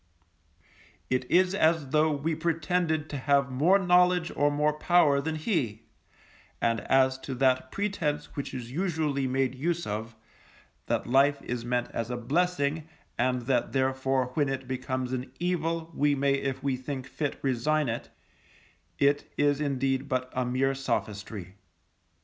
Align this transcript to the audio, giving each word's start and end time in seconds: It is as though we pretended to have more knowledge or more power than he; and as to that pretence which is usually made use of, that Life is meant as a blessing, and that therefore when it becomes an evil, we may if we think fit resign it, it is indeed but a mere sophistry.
It 1.11 1.29
is 1.29 1.53
as 1.53 1.89
though 1.89 2.11
we 2.11 2.33
pretended 2.33 3.07
to 3.11 3.17
have 3.17 3.51
more 3.51 3.77
knowledge 3.77 4.31
or 4.35 4.49
more 4.49 4.73
power 4.73 5.21
than 5.21 5.35
he; 5.35 5.83
and 6.59 6.79
as 6.79 7.19
to 7.19 7.35
that 7.35 7.71
pretence 7.71 8.35
which 8.35 8.51
is 8.51 8.71
usually 8.71 9.27
made 9.27 9.53
use 9.53 9.85
of, 9.85 10.15
that 10.87 11.05
Life 11.05 11.39
is 11.43 11.63
meant 11.63 11.89
as 11.93 12.09
a 12.09 12.17
blessing, 12.17 12.89
and 13.19 13.43
that 13.43 13.73
therefore 13.73 14.31
when 14.33 14.49
it 14.49 14.67
becomes 14.67 15.13
an 15.13 15.31
evil, 15.39 15.91
we 15.93 16.15
may 16.15 16.33
if 16.33 16.63
we 16.63 16.77
think 16.77 17.05
fit 17.05 17.37
resign 17.43 17.87
it, 17.87 18.09
it 18.97 19.31
is 19.37 19.61
indeed 19.61 20.09
but 20.09 20.31
a 20.35 20.43
mere 20.47 20.73
sophistry. 20.73 21.57